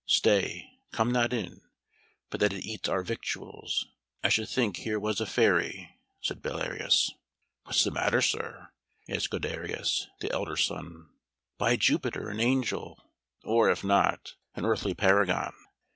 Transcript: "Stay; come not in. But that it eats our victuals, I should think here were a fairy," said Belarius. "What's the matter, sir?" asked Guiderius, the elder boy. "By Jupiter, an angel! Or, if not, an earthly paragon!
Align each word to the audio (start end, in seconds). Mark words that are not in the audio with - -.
"Stay; 0.07 0.79
come 0.91 1.11
not 1.11 1.31
in. 1.31 1.61
But 2.31 2.39
that 2.39 2.53
it 2.53 2.65
eats 2.65 2.89
our 2.89 3.03
victuals, 3.03 3.85
I 4.23 4.29
should 4.29 4.49
think 4.49 4.77
here 4.77 4.99
were 4.99 5.13
a 5.19 5.27
fairy," 5.27 5.99
said 6.21 6.41
Belarius. 6.41 7.11
"What's 7.65 7.83
the 7.83 7.91
matter, 7.91 8.19
sir?" 8.19 8.69
asked 9.07 9.29
Guiderius, 9.29 10.07
the 10.19 10.31
elder 10.33 10.57
boy. 10.67 10.87
"By 11.59 11.75
Jupiter, 11.75 12.29
an 12.29 12.39
angel! 12.39 13.11
Or, 13.43 13.69
if 13.69 13.83
not, 13.83 14.33
an 14.55 14.65
earthly 14.65 14.95
paragon! 14.95 15.53